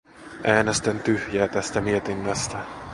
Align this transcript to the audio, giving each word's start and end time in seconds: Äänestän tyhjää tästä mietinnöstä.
Äänestän 0.43 0.99
tyhjää 0.99 1.47
tästä 1.47 1.81
mietinnöstä. 1.81 2.65